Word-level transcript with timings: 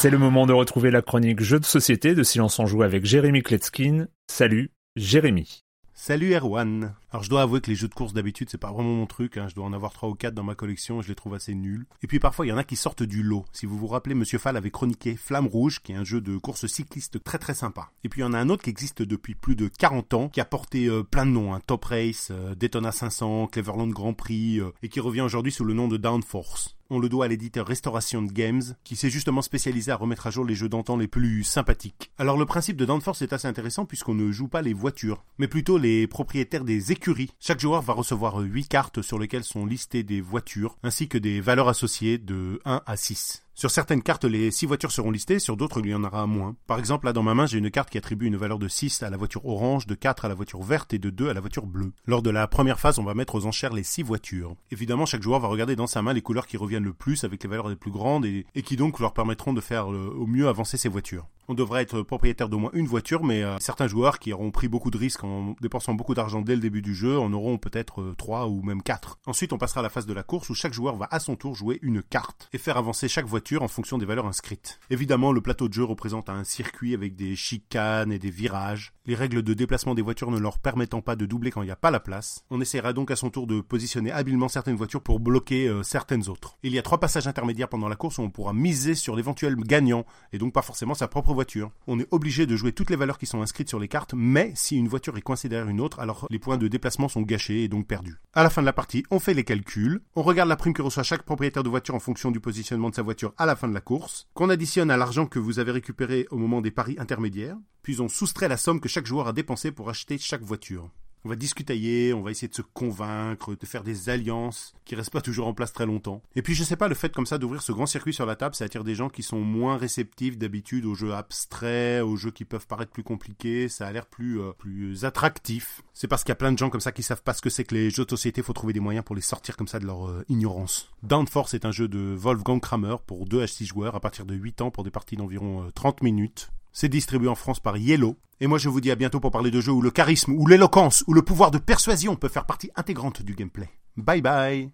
C'est 0.00 0.08
le 0.08 0.16
moment 0.16 0.46
de 0.46 0.54
retrouver 0.54 0.90
la 0.90 1.02
chronique 1.02 1.42
Jeux 1.42 1.60
de 1.60 1.66
société 1.66 2.14
de 2.14 2.22
Silence 2.22 2.58
en 2.58 2.64
Joue 2.64 2.82
avec 2.82 3.04
Jérémy 3.04 3.42
Kletskin. 3.42 4.06
Salut, 4.28 4.70
Jérémy. 4.96 5.62
Salut 5.92 6.32
Erwan. 6.32 6.94
Alors 7.10 7.22
je 7.22 7.28
dois 7.28 7.42
avouer 7.42 7.60
que 7.60 7.68
les 7.68 7.76
jeux 7.76 7.88
de 7.88 7.92
course 7.92 8.14
d'habitude 8.14 8.48
c'est 8.50 8.56
pas 8.56 8.72
vraiment 8.72 8.94
mon 8.94 9.04
truc, 9.04 9.36
hein. 9.36 9.46
je 9.50 9.54
dois 9.54 9.66
en 9.66 9.74
avoir 9.74 9.92
trois 9.92 10.08
ou 10.08 10.14
quatre 10.14 10.32
dans 10.32 10.42
ma 10.42 10.54
collection, 10.54 11.02
je 11.02 11.08
les 11.08 11.14
trouve 11.14 11.34
assez 11.34 11.54
nuls. 11.54 11.84
Et 12.02 12.06
puis 12.06 12.18
parfois 12.18 12.46
il 12.46 12.48
y 12.48 12.52
en 12.52 12.56
a 12.56 12.64
qui 12.64 12.76
sortent 12.76 13.02
du 13.02 13.22
lot. 13.22 13.44
Si 13.52 13.66
vous 13.66 13.76
vous 13.76 13.88
rappelez, 13.88 14.14
Monsieur 14.14 14.38
Fall 14.38 14.56
avait 14.56 14.70
chroniqué 14.70 15.16
Flamme 15.16 15.46
Rouge, 15.46 15.80
qui 15.82 15.92
est 15.92 15.96
un 15.96 16.04
jeu 16.04 16.22
de 16.22 16.38
course 16.38 16.64
cycliste 16.66 17.22
très 17.22 17.36
très 17.36 17.52
sympa. 17.52 17.90
Et 18.02 18.08
puis 18.08 18.22
il 18.22 18.24
y 18.24 18.26
en 18.26 18.32
a 18.32 18.38
un 18.38 18.48
autre 18.48 18.62
qui 18.62 18.70
existe 18.70 19.02
depuis 19.02 19.34
plus 19.34 19.54
de 19.54 19.68
40 19.68 20.14
ans, 20.14 20.28
qui 20.30 20.40
a 20.40 20.46
porté 20.46 20.86
euh, 20.86 21.02
plein 21.02 21.26
de 21.26 21.32
noms, 21.32 21.52
hein. 21.52 21.60
Top 21.66 21.84
Race, 21.84 22.28
euh, 22.30 22.54
Daytona 22.54 22.90
500, 22.90 23.48
Cleverland 23.48 23.90
Grand 23.90 24.14
Prix, 24.14 24.60
euh, 24.60 24.70
et 24.82 24.88
qui 24.88 25.00
revient 25.00 25.20
aujourd'hui 25.20 25.52
sous 25.52 25.66
le 25.66 25.74
nom 25.74 25.88
de 25.88 25.98
Downforce 25.98 26.79
on 26.90 26.98
le 26.98 27.08
doit 27.08 27.24
à 27.24 27.28
l'éditeur 27.28 27.66
Restoration 27.66 28.22
Games, 28.22 28.62
qui 28.84 28.96
s'est 28.96 29.10
justement 29.10 29.42
spécialisé 29.42 29.92
à 29.92 29.96
remettre 29.96 30.26
à 30.26 30.30
jour 30.30 30.44
les 30.44 30.54
jeux 30.54 30.68
d'antan 30.68 30.96
les 30.96 31.08
plus 31.08 31.44
sympathiques. 31.44 32.10
Alors 32.18 32.36
le 32.36 32.46
principe 32.46 32.76
de 32.76 32.84
Downforce 32.84 33.22
est 33.22 33.32
assez 33.32 33.48
intéressant 33.48 33.86
puisqu'on 33.86 34.14
ne 34.14 34.30
joue 34.32 34.48
pas 34.48 34.62
les 34.62 34.74
voitures, 34.74 35.24
mais 35.38 35.48
plutôt 35.48 35.78
les 35.78 36.06
propriétaires 36.06 36.64
des 36.64 36.92
écuries. 36.92 37.30
Chaque 37.38 37.60
joueur 37.60 37.82
va 37.82 37.92
recevoir 37.92 38.38
8 38.38 38.68
cartes 38.68 39.02
sur 39.02 39.18
lesquelles 39.18 39.44
sont 39.44 39.64
listées 39.64 40.02
des 40.02 40.20
voitures, 40.20 40.76
ainsi 40.82 41.08
que 41.08 41.18
des 41.18 41.40
valeurs 41.40 41.68
associées 41.68 42.18
de 42.18 42.60
1 42.64 42.82
à 42.84 42.96
6. 42.96 43.44
Sur 43.54 43.70
certaines 43.70 44.02
cartes, 44.02 44.24
les 44.24 44.50
6 44.50 44.66
voitures 44.66 44.92
seront 44.92 45.10
listées, 45.10 45.38
sur 45.38 45.56
d'autres, 45.56 45.80
il 45.80 45.90
y 45.90 45.94
en 45.94 46.04
aura 46.04 46.26
moins. 46.26 46.56
Par 46.66 46.78
exemple, 46.78 47.06
là 47.06 47.12
dans 47.12 47.22
ma 47.22 47.34
main, 47.34 47.46
j'ai 47.46 47.58
une 47.58 47.70
carte 47.70 47.90
qui 47.90 47.98
attribue 47.98 48.26
une 48.26 48.36
valeur 48.36 48.58
de 48.58 48.68
6 48.68 49.02
à 49.02 49.10
la 49.10 49.16
voiture 49.16 49.44
orange, 49.44 49.86
de 49.86 49.94
4 49.94 50.24
à 50.24 50.28
la 50.28 50.34
voiture 50.34 50.62
verte 50.62 50.94
et 50.94 50.98
de 50.98 51.10
2 51.10 51.28
à 51.28 51.34
la 51.34 51.40
voiture 51.40 51.66
bleue. 51.66 51.92
Lors 52.06 52.22
de 52.22 52.30
la 52.30 52.46
première 52.46 52.80
phase, 52.80 52.98
on 52.98 53.04
va 53.04 53.14
mettre 53.14 53.34
aux 53.34 53.46
enchères 53.46 53.74
les 53.74 53.82
6 53.82 54.02
voitures. 54.02 54.56
Évidemment, 54.70 55.04
chaque 55.04 55.22
joueur 55.22 55.40
va 55.40 55.48
regarder 55.48 55.76
dans 55.76 55.86
sa 55.86 56.00
main 56.00 56.12
les 56.12 56.22
couleurs 56.22 56.46
qui 56.46 56.56
reviennent 56.56 56.84
le 56.84 56.94
plus 56.94 57.24
avec 57.24 57.42
les 57.42 57.48
valeurs 57.48 57.68
les 57.68 57.76
plus 57.76 57.90
grandes 57.90 58.24
et, 58.24 58.46
qui 58.64 58.76
donc 58.76 58.98
leur 58.98 59.12
permettront 59.12 59.52
de 59.52 59.60
faire 59.60 59.88
au 59.88 60.26
mieux 60.26 60.48
avancer 60.48 60.76
ces 60.76 60.88
voitures 60.88 61.26
on 61.50 61.54
devrait 61.54 61.82
être 61.82 62.02
propriétaire 62.02 62.48
d'au 62.48 62.60
moins 62.60 62.70
une 62.74 62.86
voiture, 62.86 63.24
mais 63.24 63.42
euh, 63.42 63.56
certains 63.58 63.88
joueurs 63.88 64.20
qui 64.20 64.32
auront 64.32 64.52
pris 64.52 64.68
beaucoup 64.68 64.92
de 64.92 64.96
risques 64.96 65.24
en 65.24 65.56
dépensant 65.60 65.94
beaucoup 65.94 66.14
d'argent 66.14 66.42
dès 66.42 66.54
le 66.54 66.60
début 66.60 66.80
du 66.80 66.94
jeu 66.94 67.18
en 67.18 67.32
auront 67.32 67.58
peut-être 67.58 68.02
euh, 68.02 68.14
trois 68.16 68.46
ou 68.46 68.62
même 68.62 68.82
quatre. 68.82 69.18
Ensuite, 69.26 69.52
on 69.52 69.58
passera 69.58 69.80
à 69.80 69.82
la 69.82 69.88
phase 69.88 70.06
de 70.06 70.12
la 70.12 70.22
course 70.22 70.48
où 70.48 70.54
chaque 70.54 70.72
joueur 70.72 70.94
va 70.94 71.08
à 71.10 71.18
son 71.18 71.34
tour 71.34 71.56
jouer 71.56 71.80
une 71.82 72.04
carte 72.04 72.48
et 72.52 72.58
faire 72.58 72.76
avancer 72.76 73.08
chaque 73.08 73.26
voiture 73.26 73.64
en 73.64 73.68
fonction 73.68 73.98
des 73.98 74.06
valeurs 74.06 74.26
inscrites. 74.26 74.78
Évidemment, 74.90 75.32
le 75.32 75.40
plateau 75.40 75.66
de 75.66 75.72
jeu 75.72 75.82
représente 75.82 76.28
un 76.28 76.44
circuit 76.44 76.94
avec 76.94 77.16
des 77.16 77.34
chicanes 77.34 78.12
et 78.12 78.20
des 78.20 78.30
virages. 78.30 78.92
Les 79.06 79.16
règles 79.16 79.42
de 79.42 79.52
déplacement 79.52 79.96
des 79.96 80.02
voitures 80.02 80.30
ne 80.30 80.38
leur 80.38 80.60
permettant 80.60 81.00
pas 81.00 81.16
de 81.16 81.26
doubler 81.26 81.50
quand 81.50 81.62
il 81.62 81.66
n'y 81.66 81.72
a 81.72 81.76
pas 81.76 81.90
la 81.90 81.98
place. 81.98 82.44
On 82.50 82.60
essaiera 82.60 82.92
donc 82.92 83.10
à 83.10 83.16
son 83.16 83.28
tour 83.28 83.48
de 83.48 83.60
positionner 83.60 84.12
habilement 84.12 84.46
certaines 84.46 84.76
voitures 84.76 85.02
pour 85.02 85.18
bloquer 85.18 85.66
euh, 85.66 85.82
certaines 85.82 86.28
autres. 86.28 86.58
Il 86.62 86.72
y 86.72 86.78
a 86.78 86.82
trois 86.82 87.00
passages 87.00 87.26
intermédiaires 87.26 87.68
pendant 87.68 87.88
la 87.88 87.96
course 87.96 88.18
où 88.18 88.22
on 88.22 88.30
pourra 88.30 88.52
miser 88.52 88.94
sur 88.94 89.16
l'éventuel 89.16 89.56
gagnant 89.56 90.06
et 90.32 90.38
donc 90.38 90.52
pas 90.52 90.62
forcément 90.62 90.94
sa 90.94 91.08
propre 91.08 91.32
voiture. 91.32 91.39
On 91.86 91.98
est 91.98 92.08
obligé 92.10 92.46
de 92.46 92.56
jouer 92.56 92.72
toutes 92.72 92.90
les 92.90 92.96
valeurs 92.96 93.18
qui 93.18 93.26
sont 93.26 93.42
inscrites 93.42 93.68
sur 93.68 93.78
les 93.78 93.88
cartes, 93.88 94.14
mais 94.14 94.52
si 94.54 94.76
une 94.76 94.88
voiture 94.88 95.16
est 95.16 95.22
coincée 95.22 95.48
derrière 95.48 95.68
une 95.68 95.80
autre, 95.80 96.00
alors 96.00 96.26
les 96.30 96.38
points 96.38 96.58
de 96.58 96.68
déplacement 96.68 97.08
sont 97.08 97.22
gâchés 97.22 97.64
et 97.64 97.68
donc 97.68 97.86
perdus. 97.86 98.16
À 98.32 98.42
la 98.42 98.50
fin 98.50 98.60
de 98.62 98.66
la 98.66 98.72
partie, 98.72 99.04
on 99.10 99.18
fait 99.18 99.34
les 99.34 99.44
calculs, 99.44 100.02
on 100.16 100.22
regarde 100.22 100.48
la 100.48 100.56
prime 100.56 100.74
que 100.74 100.82
reçoit 100.82 101.02
chaque 101.02 101.22
propriétaire 101.22 101.62
de 101.62 101.68
voiture 101.68 101.94
en 101.94 102.00
fonction 102.00 102.30
du 102.30 102.40
positionnement 102.40 102.90
de 102.90 102.94
sa 102.94 103.02
voiture 103.02 103.32
à 103.38 103.46
la 103.46 103.56
fin 103.56 103.68
de 103.68 103.74
la 103.74 103.80
course, 103.80 104.28
qu'on 104.34 104.50
additionne 104.50 104.90
à 104.90 104.96
l'argent 104.96 105.26
que 105.26 105.38
vous 105.38 105.58
avez 105.58 105.72
récupéré 105.72 106.26
au 106.30 106.36
moment 106.36 106.60
des 106.60 106.70
paris 106.70 106.96
intermédiaires, 106.98 107.56
puis 107.82 108.00
on 108.00 108.08
soustrait 108.08 108.48
la 108.48 108.56
somme 108.56 108.80
que 108.80 108.88
chaque 108.88 109.06
joueur 109.06 109.28
a 109.28 109.32
dépensée 109.32 109.72
pour 109.72 109.88
acheter 109.88 110.18
chaque 110.18 110.42
voiture. 110.42 110.90
On 111.24 111.28
va 111.28 111.36
discutailler, 111.36 112.14
on 112.14 112.22
va 112.22 112.30
essayer 112.30 112.48
de 112.48 112.54
se 112.54 112.62
convaincre, 112.62 113.54
de 113.54 113.66
faire 113.66 113.82
des 113.82 114.08
alliances 114.08 114.74
qui 114.84 114.94
restent 114.94 115.12
pas 115.12 115.20
toujours 115.20 115.46
en 115.46 115.54
place 115.54 115.72
très 115.72 115.86
longtemps. 115.86 116.22
Et 116.34 116.42
puis 116.42 116.54
je 116.54 116.64
sais 116.64 116.76
pas, 116.76 116.88
le 116.88 116.94
fait 116.94 117.14
comme 117.14 117.26
ça 117.26 117.38
d'ouvrir 117.38 117.62
ce 117.62 117.72
grand 117.72 117.86
circuit 117.86 118.14
sur 118.14 118.26
la 118.26 118.36
table, 118.36 118.54
ça 118.54 118.64
attire 118.64 118.84
des 118.84 118.94
gens 118.94 119.08
qui 119.08 119.22
sont 119.22 119.40
moins 119.40 119.76
réceptifs 119.76 120.38
d'habitude 120.38 120.86
aux 120.86 120.94
jeux 120.94 121.12
abstraits, 121.12 122.02
aux 122.02 122.16
jeux 122.16 122.30
qui 122.30 122.44
peuvent 122.44 122.66
paraître 122.66 122.90
plus 122.90 123.02
compliqués, 123.02 123.68
ça 123.68 123.86
a 123.86 123.92
l'air 123.92 124.06
plus 124.06 124.40
euh, 124.40 124.52
plus 124.52 125.04
attractif. 125.04 125.82
C'est 125.92 126.08
parce 126.08 126.24
qu'il 126.24 126.30
y 126.30 126.32
a 126.32 126.36
plein 126.36 126.52
de 126.52 126.58
gens 126.58 126.70
comme 126.70 126.80
ça 126.80 126.92
qui 126.92 127.02
savent 127.02 127.22
pas 127.22 127.34
ce 127.34 127.42
que 127.42 127.50
c'est 127.50 127.64
que 127.64 127.74
les 127.74 127.90
jeux 127.90 128.04
de 128.04 128.10
société, 128.10 128.42
faut 128.42 128.52
trouver 128.52 128.72
des 128.72 128.80
moyens 128.80 129.04
pour 129.04 129.14
les 129.14 129.20
sortir 129.20 129.56
comme 129.56 129.68
ça 129.68 129.78
de 129.78 129.86
leur 129.86 130.08
euh, 130.08 130.24
ignorance. 130.28 130.90
Downforce 131.02 131.54
est 131.54 131.66
un 131.66 131.72
jeu 131.72 131.88
de 131.88 132.14
Wolfgang 132.16 132.60
Kramer 132.60 132.96
pour 133.06 133.26
2 133.26 133.42
à 133.42 133.46
6 133.46 133.66
joueurs 133.66 133.94
à 133.94 134.00
partir 134.00 134.24
de 134.24 134.34
8 134.34 134.62
ans 134.62 134.70
pour 134.70 134.84
des 134.84 134.90
parties 134.90 135.16
d'environ 135.16 135.70
30 135.74 135.98
euh, 136.00 136.04
minutes. 136.04 136.50
C'est 136.72 136.88
distribué 136.88 137.28
en 137.28 137.34
France 137.34 137.60
par 137.60 137.76
Yellow. 137.76 138.16
Et 138.40 138.46
moi 138.46 138.58
je 138.58 138.68
vous 138.68 138.80
dis 138.80 138.90
à 138.90 138.96
bientôt 138.96 139.20
pour 139.20 139.30
parler 139.30 139.50
de 139.50 139.60
jeux 139.60 139.72
où 139.72 139.82
le 139.82 139.90
charisme, 139.90 140.32
ou 140.32 140.46
l'éloquence, 140.46 141.04
ou 141.06 141.14
le 141.14 141.22
pouvoir 141.22 141.50
de 141.50 141.58
persuasion 141.58 142.16
peut 142.16 142.28
faire 142.28 142.46
partie 142.46 142.70
intégrante 142.76 143.22
du 143.22 143.34
gameplay. 143.34 143.68
Bye 143.96 144.22
bye. 144.22 144.70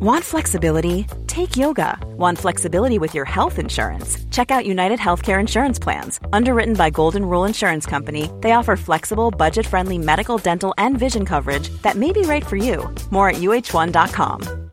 Want 0.00 0.24
flexibility? 0.24 1.06
Take 1.26 1.56
yoga. 1.56 1.98
Want 2.18 2.38
flexibility 2.38 2.98
with 2.98 3.14
your 3.14 3.24
health 3.24 3.58
insurance? 3.58 4.18
Check 4.30 4.50
out 4.50 4.66
United 4.66 4.98
Healthcare 4.98 5.40
Insurance 5.40 5.78
Plans. 5.78 6.20
Underwritten 6.32 6.74
by 6.74 6.90
Golden 6.90 7.24
Rule 7.24 7.44
Insurance 7.44 7.86
Company, 7.86 8.30
they 8.40 8.52
offer 8.52 8.76
flexible, 8.76 9.30
budget 9.30 9.66
friendly 9.66 9.98
medical, 9.98 10.36
dental, 10.36 10.74
and 10.78 10.98
vision 10.98 11.24
coverage 11.24 11.68
that 11.82 11.96
may 11.96 12.12
be 12.12 12.22
right 12.22 12.44
for 12.44 12.56
you. 12.56 12.92
More 13.10 13.28
at 13.28 13.36
uh1.com. 13.36 14.63